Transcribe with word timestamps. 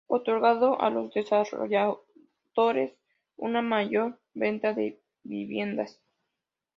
Otorgando 0.09 0.81
a 0.81 0.89
los 0.89 1.13
desarrolladores 1.13 2.93
una 3.37 3.61
mayor 3.61 4.19
venta 4.33 4.73
de 4.73 4.99
viviendas. 5.21 6.01